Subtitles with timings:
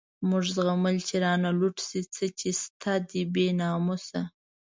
[0.29, 4.21] موږ زغمل چی رانه لوټ شی، څه چی شته دی بی ناموسه